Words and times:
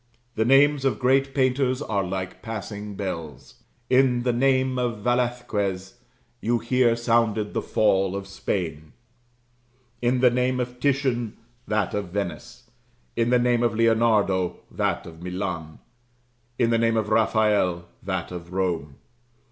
The 0.33 0.45
names 0.45 0.83
of 0.83 0.97
great 0.97 1.31
painters 1.35 1.79
are 1.79 2.03
like 2.03 2.41
passing 2.41 2.95
bells: 2.95 3.61
in 3.87 4.23
the 4.23 4.33
name 4.33 4.79
of 4.79 5.03
Velasquez, 5.03 5.99
you 6.41 6.57
hear 6.57 6.95
sounded 6.95 7.53
the 7.53 7.61
fall 7.61 8.15
of 8.15 8.25
Spain; 8.25 8.93
in 10.01 10.19
the 10.19 10.31
name 10.31 10.59
of 10.59 10.79
Titian, 10.79 11.37
that 11.67 11.93
of 11.93 12.07
Venice; 12.09 12.67
in 13.15 13.29
the 13.29 13.37
name 13.37 13.61
of 13.61 13.75
Leonardo, 13.75 14.61
that 14.71 15.05
of 15.05 15.21
Milan; 15.21 15.77
in 16.57 16.71
the 16.71 16.79
name 16.79 16.97
of 16.97 17.09
Raphael, 17.09 17.85
that 18.01 18.31
of 18.31 18.51
Rome. 18.53 18.95